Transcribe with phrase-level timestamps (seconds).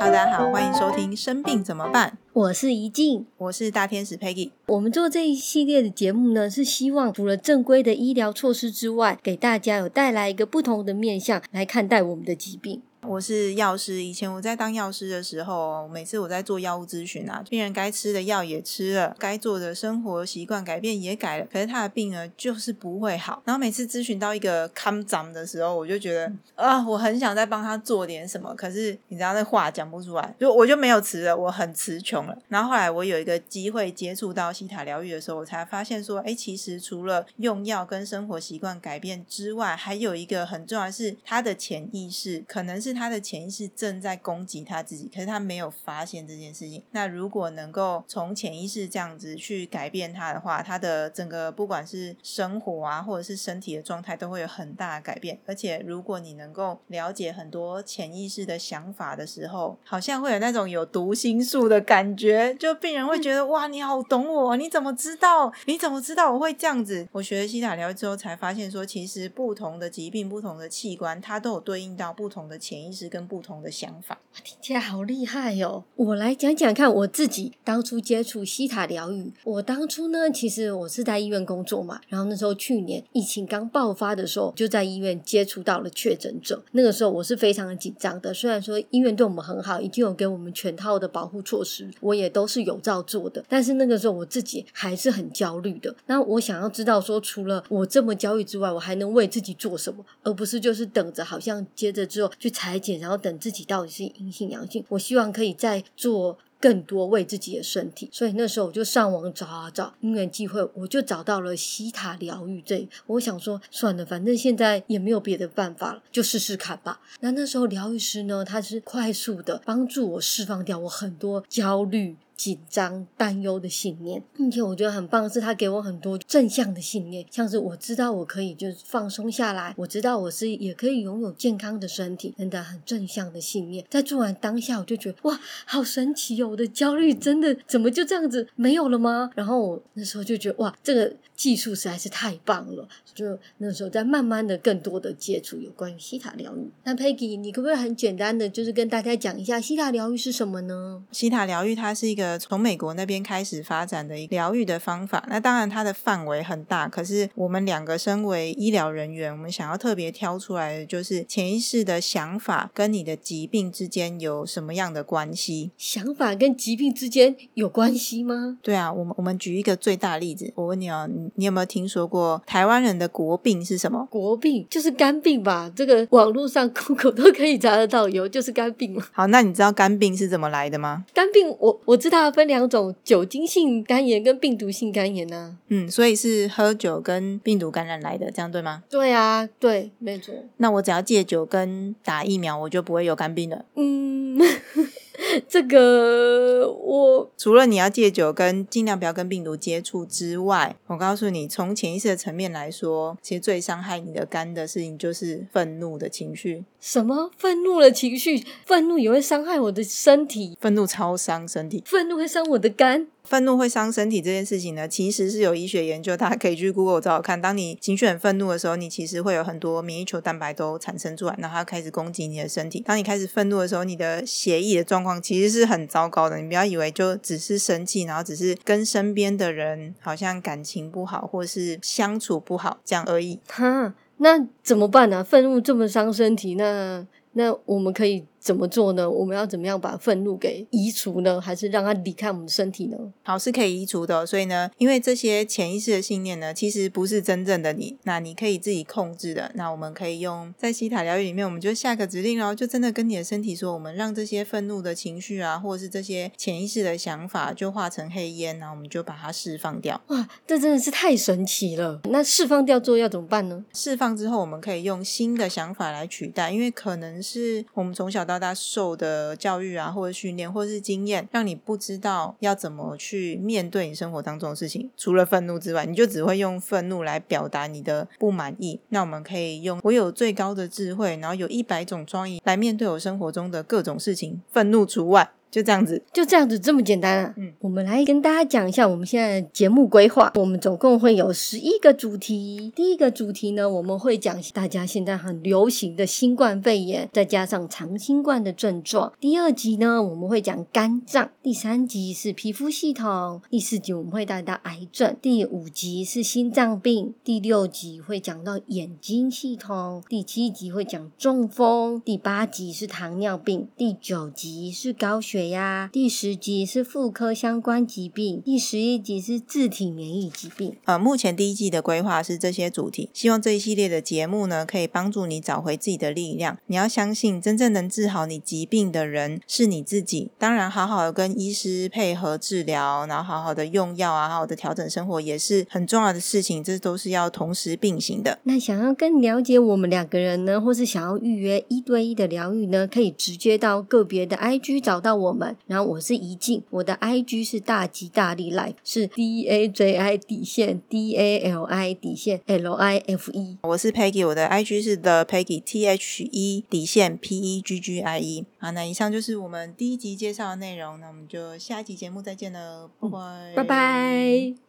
[0.00, 4.52] Hello，大家好，欢迎收听《生病怎么办》，我是怡静，我是大天使 Peggy。
[4.66, 12.80] 我们做这一系列的节目呢，是希望除了正规的医疗措施之外，给大家有带来一个不同的面向来看待我们的疾病。
[13.08, 23.42] 我是药师，以前我在当药师的时候，每次我在做药物咨询啊，病人该吃的药也吃了，该做的生活习惯改变也改了，可是他的病呢就是不会好。
[23.46, 32.36] 然后每次咨询到一个康长的时候，我就觉得啊，我很想再帮他做点什么，可是你知道那话讲不出来，就我就没有词了，我很词穷了。
[32.48, 46.82] 然后后来我有一个机会接触到西塔疗愈的时候，我才发现说，哎，其实除了用药跟生活习惯改变之外，还有一个很重要的是他的潜意识，可能是他的潜意识正在攻击他自己，可是他没有发现这件事情。
[46.90, 55.38] 那如果能够从潜意识这样子去改变他的话，他的整个不管是生活啊，或者是身体的状态，都会有很大的改变。
[55.46, 65.52] 而且如果你能够了解很多潜意识的想法的时候，好像会有那种有读心术的感觉，就病人会觉得哇，你好懂我，你怎么知道？
[65.66, 67.06] 你怎么知道我会这样子？
[67.12, 74.20] 我学了西塔疗愈之后，才发现说，其实不同的疾病、不同的器官，它都有对应到不同的潜潜意识跟不同的想法。
[74.44, 75.82] 听起来好厉害哦！
[75.96, 86.62] 我来讲讲看，我自己当初接触西塔疗愈，我当初呢，其实我是在医院工作嘛，然后那时候去年疫情刚爆发的时候，就在医院接触到了确诊者。
[86.70, 95.92] 那个时候我是非常的紧张的，虽然说医院对我们很好，已经有给我们全套的保护措施，我也都是有照做的，但是那个时候我自己还是很焦虑的。
[96.06, 104.84] 那我想要知道说，除了我这么焦虑之外，我还能为自己做什么，而不是就是等着好像接着之后去裁剪，然后等自己到底是阴性阳性。
[104.88, 106.38] 我希望可以再做。
[106.60, 112.88] 更多为自己的身体，所以那时候我就上网找啊找，因缘机会我就找到了西塔疗愈这。
[113.06, 117.00] 我想说，算了，反正现在也没有别的办法了，就试试看吧。
[117.20, 122.16] 那那时候疗愈师呢，他是快速的帮助我释放掉我很多焦虑。
[122.38, 133.84] 紧张、担忧的信念，并且我觉得很棒的是，他给我很多正向的信念，像是我知道我可以就是放松下来，我知道我是也可以拥有健康的身体，真的很正向的信念。
[133.90, 136.50] 在做完当下，我就觉得哇，好神奇哦！
[136.50, 139.30] 我的焦虑真的怎么就这样子没有了吗？
[139.34, 142.86] 然后我那时候就觉得哇，这个技术实在是太棒了。
[143.14, 146.68] 就那时候在慢慢的更多的接触有关于西塔疗愈。
[146.84, 151.02] 那 Peggy，你可不可以很简单的就是跟大家讲一下西塔疗愈是什么呢？
[151.12, 152.36] 西塔疗愈它是一个。
[152.48, 156.88] 从美国那边开始发展的一个疗愈的方法，那当然它的范围很大。
[156.88, 165.70] 可是我们两个身为医疗人员，我们想要特别挑出来的，就是潜意识的想法跟你的疾病之间有什么样的关系？
[165.76, 168.58] 想法跟疾病之间有关系吗？
[168.62, 174.06] 对啊，我们我们举一个最大例子，我问你哦，你你有没有听说过台湾人的国病是什么？
[174.10, 175.70] 国病就是肝病吧？
[175.74, 179.02] 这个网络上 Google 都可以查得到，有就是肝病嘛。
[179.12, 181.04] 好，那你知道肝病是怎么来的吗？
[181.12, 182.18] 肝病我我知道。
[182.38, 185.56] 分两种：酒精性肝炎跟病毒性肝炎呢？
[185.68, 188.82] 嗯，所以是喝酒跟病毒感染来的，这样对吗？
[188.90, 190.34] 对啊，对，没错。
[190.58, 193.64] 那我只要戒酒跟打疫苗，我就不会有肝病了。
[193.76, 194.38] 嗯。
[195.46, 206.64] 这个我除了你要戒酒跟尽量不要跟病毒接触之外，我告诉你，从潜意识的层面来说，其实最伤害你的肝的事情就是愤怒的情绪。
[206.80, 208.44] 什么愤怒的情绪？
[208.64, 210.56] 愤怒也会伤害我的身体？
[210.60, 211.82] 愤怒超伤身体？
[211.84, 213.08] 愤怒会伤我的肝？
[213.24, 217.42] 愤怒会伤身体这件事情呢，其实是有医学研究，大家可以去 Google 找找看。
[217.42, 222.80] 当你情绪很愤怒的时候，你其实会有很多免疫球蛋白都产生出来，然后它开始攻击你的身体。
[222.86, 226.38] 当你开始愤怒的时候，你的血液的状况其实是很糟糕的。
[226.38, 233.38] 你不要以为就只是生气，然后只是跟身边的人好像感情不好，或是相处不好这样而已。
[233.46, 235.22] 哈，那怎么办呢？
[235.22, 238.24] 愤怒这么伤身体，那那我们可以。
[238.40, 239.08] 怎么做呢？
[239.08, 241.40] 我们要怎么样把愤怒给移除呢？
[241.40, 242.96] 还是让它离开我们的身体呢？
[243.22, 244.24] 好，是可以移除的。
[244.24, 249.50] 所以呢，因为这些潜意识的信念呢，其实不是真正的你，那你可以自己控制的。
[249.54, 260.00] 那我们可以用在西塔疗愈里面，我们就下个指令，然后就真的跟你的身体说，我们让这些愤怒的情绪啊，或者是这些潜意识的想法，就化成黑烟，然后我们就把它释放掉。
[260.08, 262.00] 哇，这真的是太神奇了！
[262.10, 263.64] 那释放掉之后要怎么办呢？
[263.74, 274.90] 释放之后，我们可以用新的想法来取代，因为可能是我们从小到他受的教育啊，或者训练，或者是经验，让你不知道要怎么去面对你生活当中的事情。
[274.98, 278.78] 除了愤怒之外，你就只会用愤怒来表达你的不满意。
[278.90, 285.30] 那我们可以用我有最高的智慧，然后有一百种创意来面对我生活中的各种事情，愤怒除外。
[285.50, 286.02] 就这样子。
[286.12, 287.34] 就这样子这么简单啊！
[287.36, 290.32] 嗯，我们来跟大家讲一下我们现在的节目规划。
[290.36, 292.72] 我们总共会有十一个主题。
[292.74, 299.12] 第一个主题呢，我们会讲大家现在很流行的新冠肺炎，再加上长新冠的症状。
[299.20, 301.30] 第二集呢，我们会讲肝脏。
[301.42, 303.40] 第三集是皮肤系统。
[303.50, 305.16] 第四集我们会带到癌症。
[305.20, 307.14] 第五集是心脏病。
[307.24, 310.02] 第六集会讲到眼睛系统。
[310.08, 312.00] 第七集会讲中风。
[312.04, 313.68] 第八集是糖尿病。
[313.76, 315.88] 第九集是高血压。
[315.92, 318.42] 第十集是妇科相关疾病。
[318.44, 320.76] 第十一集是自体免疫疾病。
[320.84, 326.58] 呃，目前第一季的规划是这些主题，希望这一系列的节目呢，可以帮助你找回自己的力量。
[326.66, 330.30] 你要相信，真正能治好你疾病的人是你自己。
[330.38, 336.62] 当然，好好的跟医师配合治疗，然后好好的用药啊，好好的调整生活，也是很重要的事情。
[336.64, 338.38] 这都是要同时并行的。
[338.42, 345.56] 那想要更了解我们两个人呢，或是想要预约一对一的疗愈呢，可以直接到个别的 IG 找到我们。
[345.66, 352.98] 然后我是怡静，我的 IG 是大吉大利 life，是 D A J I 底线 D A L I 底线 L I
[353.06, 353.58] F E。
[353.62, 358.44] 我是 Peggy，我的 IG 是 The Peggy T H E 底线 P E G G I E。
[358.58, 364.67] 好，那以上就是我们第一集介绍的内容，那我们就下一集节目再见了，拜拜，拜拜。